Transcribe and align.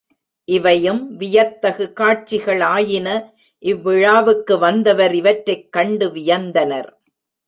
இவையும் 0.47 1.15
வியத்தகு 1.15 1.93
காட்சிகள் 1.93 2.61
ஆயின 2.61 3.07
இவ்விழாவுக்கு 3.63 4.59
வந்தவர் 4.59 5.15
இவற்றைக் 5.15 5.71
கண்டு 5.71 6.09
வியந்தனர். 6.09 6.89